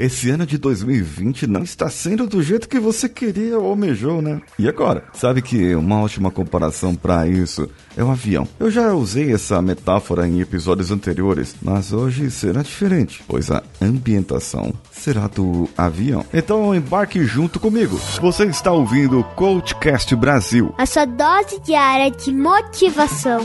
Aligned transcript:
esse 0.00 0.30
ano 0.30 0.46
de 0.46 0.56
2020 0.56 1.46
não 1.46 1.62
está 1.62 1.90
sendo 1.90 2.26
do 2.26 2.42
jeito 2.42 2.66
que 2.66 2.80
você 2.80 3.06
queria 3.06 3.58
ou 3.58 3.66
almejou, 3.66 4.22
né? 4.22 4.40
E 4.58 4.66
agora? 4.66 5.04
Sabe 5.12 5.42
que 5.42 5.74
uma 5.74 6.00
ótima 6.00 6.30
comparação 6.30 6.94
para 6.94 7.28
isso 7.28 7.68
é 7.94 8.02
o 8.02 8.10
avião. 8.10 8.48
Eu 8.58 8.70
já 8.70 8.94
usei 8.94 9.34
essa 9.34 9.60
metáfora 9.60 10.26
em 10.26 10.40
episódios 10.40 10.90
anteriores, 10.90 11.54
mas 11.60 11.92
hoje 11.92 12.30
será 12.30 12.62
diferente, 12.62 13.22
pois 13.28 13.50
a 13.50 13.62
ambientação 13.78 14.72
será 14.90 15.26
do 15.26 15.68
avião. 15.76 16.24
Então 16.32 16.74
embarque 16.74 17.22
junto 17.26 17.60
comigo. 17.60 18.00
Você 18.22 18.44
está 18.44 18.72
ouvindo 18.72 19.20
o 19.20 19.24
Coachcast 19.24 20.16
Brasil. 20.16 20.74
A 20.78 20.86
sua 20.86 21.04
dose 21.04 21.60
diária 21.60 22.10
de 22.10 22.32
motivação. 22.32 23.40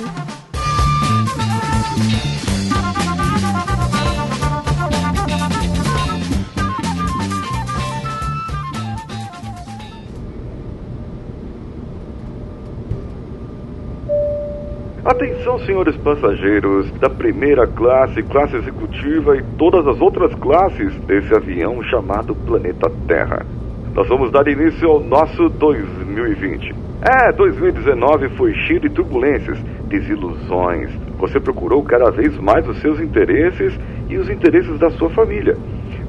Atenção, 15.15 15.57
senhores 15.59 15.95
passageiros 15.95 16.91
da 16.99 17.09
primeira 17.09 17.65
classe, 17.65 18.21
classe 18.21 18.57
executiva 18.57 19.37
e 19.37 19.43
todas 19.57 19.87
as 19.87 20.01
outras 20.01 20.35
classes 20.35 20.93
desse 21.05 21.33
avião 21.33 21.81
chamado 21.83 22.35
Planeta 22.35 22.91
Terra. 23.07 23.45
Nós 23.93 24.09
vamos 24.09 24.29
dar 24.29 24.45
início 24.45 24.89
ao 24.89 24.99
nosso 24.99 25.47
2020. 25.47 26.75
É, 27.01 27.31
2019 27.31 28.27
foi 28.35 28.53
cheio 28.67 28.81
de 28.81 28.89
turbulências, 28.89 29.57
desilusões. 29.87 30.91
Você 31.17 31.39
procurou 31.39 31.81
cada 31.81 32.11
vez 32.11 32.37
mais 32.37 32.67
os 32.67 32.81
seus 32.81 32.99
interesses 32.99 33.73
e 34.09 34.17
os 34.17 34.29
interesses 34.29 34.77
da 34.79 34.89
sua 34.89 35.09
família. 35.11 35.55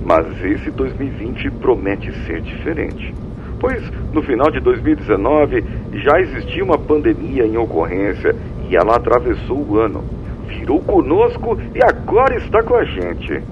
Mas 0.04 0.26
esse 0.44 0.68
2020 0.72 1.48
promete 1.60 2.10
ser 2.26 2.40
diferente. 2.40 3.14
Pois 3.60 3.88
no 4.12 4.22
final 4.22 4.50
de 4.50 4.60
2019 4.60 5.64
já 5.94 6.20
existia 6.20 6.64
uma 6.64 6.78
pandemia 6.78 7.46
em 7.46 7.56
ocorrência 7.56 8.34
e 8.68 8.76
ela 8.76 8.96
atravessou 8.96 9.58
o 9.58 9.78
ano, 9.78 10.04
virou 10.46 10.80
conosco 10.80 11.58
e 11.74 11.80
agora 11.84 12.36
está 12.36 12.62
com 12.62 12.74
a 12.74 12.84
gente. 12.84 13.42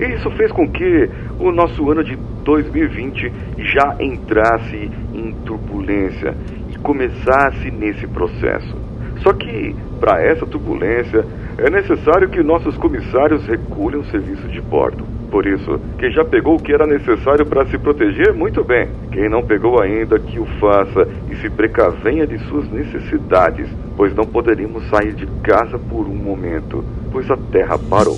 E 0.00 0.14
isso 0.14 0.30
fez 0.32 0.52
com 0.52 0.70
que 0.70 1.10
o 1.40 1.50
nosso 1.50 1.90
ano 1.90 2.04
de 2.04 2.16
2020 2.44 3.32
já 3.58 3.96
entrasse 4.00 4.90
em 5.12 5.32
turbulência 5.44 6.34
e 6.70 6.78
começasse 6.78 7.70
nesse 7.70 8.06
processo. 8.06 8.76
Só 9.18 9.32
que, 9.32 9.74
para 9.98 10.22
essa 10.22 10.46
turbulência, 10.46 11.24
é 11.58 11.70
necessário 11.70 12.28
que 12.28 12.42
nossos 12.42 12.76
comissários 12.76 13.44
recolham 13.46 14.00
o 14.00 14.04
serviço 14.04 14.46
de 14.48 14.60
bordo. 14.60 15.17
Por 15.30 15.46
isso, 15.46 15.78
quem 15.98 16.10
já 16.10 16.24
pegou 16.24 16.56
o 16.56 16.62
que 16.62 16.72
era 16.72 16.86
necessário 16.86 17.44
para 17.44 17.66
se 17.66 17.76
proteger, 17.78 18.32
muito 18.32 18.64
bem. 18.64 18.88
Quem 19.12 19.28
não 19.28 19.42
pegou 19.42 19.80
ainda, 19.80 20.18
que 20.18 20.38
o 20.38 20.46
faça 20.58 21.06
e 21.30 21.36
se 21.36 21.50
precavenha 21.50 22.26
de 22.26 22.38
suas 22.46 22.68
necessidades, 22.70 23.68
pois 23.96 24.14
não 24.14 24.24
poderíamos 24.24 24.88
sair 24.88 25.12
de 25.14 25.26
casa 25.42 25.78
por 25.78 26.06
um 26.06 26.14
momento, 26.14 26.84
pois 27.12 27.30
a 27.30 27.36
Terra 27.52 27.78
parou. 27.78 28.16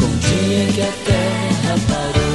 Bom 0.00 0.16
dia 0.18 0.66
que 0.72 0.80
a 0.80 0.92
Terra 1.04 1.76
parou. 1.88 2.32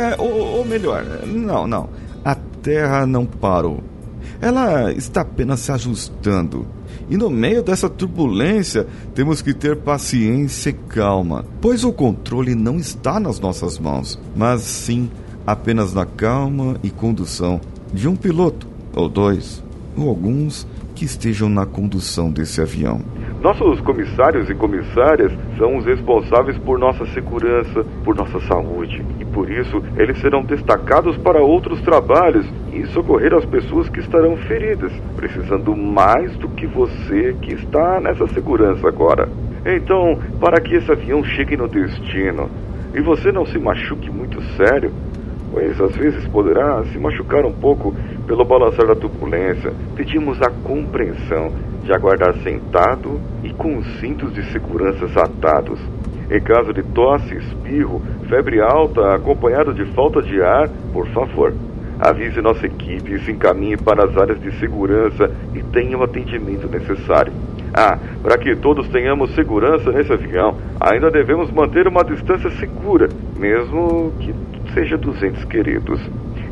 É, 0.00 0.16
ou, 0.18 0.58
ou 0.58 0.64
melhor, 0.64 1.04
não, 1.26 1.66
não. 1.66 1.88
A 2.24 2.34
Terra 2.62 3.06
não 3.06 3.24
parou. 3.26 3.93
Ela 4.40 4.92
está 4.92 5.22
apenas 5.22 5.60
se 5.60 5.72
ajustando. 5.72 6.66
E 7.08 7.16
no 7.16 7.28
meio 7.28 7.62
dessa 7.62 7.88
turbulência, 7.88 8.86
temos 9.14 9.42
que 9.42 9.52
ter 9.52 9.76
paciência 9.76 10.70
e 10.70 10.72
calma, 10.72 11.44
pois 11.60 11.84
o 11.84 11.92
controle 11.92 12.54
não 12.54 12.76
está 12.76 13.20
nas 13.20 13.38
nossas 13.38 13.78
mãos, 13.78 14.18
mas 14.34 14.62
sim 14.62 15.10
apenas 15.46 15.92
na 15.92 16.06
calma 16.06 16.76
e 16.82 16.90
condução 16.90 17.60
de 17.92 18.08
um 18.08 18.16
piloto, 18.16 18.66
ou 18.94 19.08
dois, 19.08 19.62
ou 19.96 20.08
alguns 20.08 20.66
que 20.94 21.04
estejam 21.04 21.48
na 21.48 21.66
condução 21.66 22.30
desse 22.30 22.60
avião. 22.60 23.02
Nossos 23.44 23.78
comissários 23.82 24.48
e 24.48 24.54
comissárias 24.54 25.30
são 25.58 25.76
os 25.76 25.84
responsáveis 25.84 26.56
por 26.56 26.78
nossa 26.78 27.04
segurança, 27.04 27.84
por 28.02 28.16
nossa 28.16 28.40
saúde. 28.40 29.04
E 29.20 29.24
por 29.26 29.50
isso, 29.50 29.82
eles 29.98 30.18
serão 30.22 30.42
destacados 30.42 31.18
para 31.18 31.42
outros 31.42 31.78
trabalhos 31.82 32.50
e 32.72 32.86
socorrer 32.86 33.34
as 33.34 33.44
pessoas 33.44 33.90
que 33.90 34.00
estarão 34.00 34.34
feridas, 34.38 34.90
precisando 35.14 35.76
mais 35.76 36.34
do 36.38 36.48
que 36.48 36.66
você 36.66 37.36
que 37.42 37.52
está 37.52 38.00
nessa 38.00 38.26
segurança 38.28 38.88
agora. 38.88 39.28
Então, 39.66 40.18
para 40.40 40.58
que 40.62 40.76
esse 40.76 40.90
avião 40.90 41.22
chegue 41.22 41.54
no 41.54 41.68
destino 41.68 42.48
e 42.94 43.02
você 43.02 43.30
não 43.30 43.44
se 43.44 43.58
machuque 43.58 44.10
muito 44.10 44.40
sério, 44.56 44.90
pois 45.54 45.80
às 45.80 45.96
vezes 45.96 46.26
poderá 46.26 46.82
se 46.86 46.98
machucar 46.98 47.46
um 47.46 47.52
pouco 47.52 47.94
pelo 48.26 48.44
balançar 48.44 48.86
da 48.88 48.96
turbulência, 48.96 49.72
pedimos 49.94 50.42
a 50.42 50.50
compreensão 50.50 51.52
de 51.84 51.92
aguardar 51.92 52.34
sentado 52.42 53.20
e 53.44 53.50
com 53.50 53.78
os 53.78 53.86
cintos 54.00 54.34
de 54.34 54.44
segurança 54.50 55.06
atados. 55.20 55.78
Em 56.28 56.40
caso 56.40 56.72
de 56.72 56.82
tosse, 56.82 57.36
espirro, 57.36 58.02
febre 58.28 58.60
alta 58.60 59.14
acompanhado 59.14 59.72
de 59.72 59.84
falta 59.92 60.20
de 60.20 60.42
ar, 60.42 60.68
por 60.92 61.06
favor, 61.08 61.54
avise 62.00 62.40
nossa 62.40 62.66
equipe 62.66 63.14
e 63.14 63.20
se 63.20 63.30
encaminhe 63.30 63.76
para 63.76 64.06
as 64.06 64.16
áreas 64.16 64.40
de 64.40 64.50
segurança 64.58 65.30
e 65.54 65.62
tenha 65.62 65.96
o 65.96 66.02
atendimento 66.02 66.66
necessário. 66.68 67.32
Ah, 67.72 67.98
para 68.22 68.38
que 68.38 68.56
todos 68.56 68.88
tenhamos 68.88 69.34
segurança 69.34 69.92
nesse 69.92 70.12
avião, 70.12 70.56
ainda 70.80 71.10
devemos 71.10 71.50
manter 71.50 71.86
uma 71.86 72.02
distância 72.02 72.50
segura, 72.50 73.08
mesmo 73.36 74.12
que 74.18 74.32
seja 74.72 74.96
200 74.96 75.44
queridos. 75.44 76.00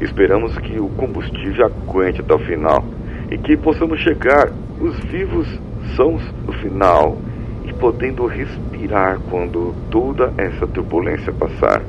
Esperamos 0.01 0.57
que 0.59 0.79
o 0.79 0.89
combustível 0.91 1.67
aguente 1.67 2.21
até 2.21 2.35
o 2.35 2.39
final 2.39 2.85
e 3.31 3.39
que 3.39 3.57
possamos 3.57 4.01
chegar, 4.01 4.53
os 4.81 4.99
vivos 5.05 5.47
sãos 5.97 6.23
no 6.47 6.53
final 6.53 7.17
e 7.65 7.73
podendo 7.73 8.27
respirar 8.27 9.19
quando 9.31 9.75
toda 9.91 10.33
essa 10.37 10.67
turbulência 10.67 11.33
passar. 11.33 11.83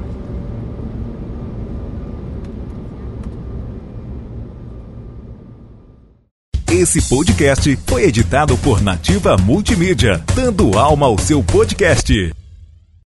Esse 6.69 7.07
podcast 7.07 7.77
foi 7.85 8.05
editado 8.05 8.57
por 8.57 8.81
Nativa 8.81 9.37
Multimídia, 9.37 10.23
dando 10.35 10.77
alma 10.77 11.05
ao 11.05 11.19
seu 11.19 11.43
podcast. 11.43 12.33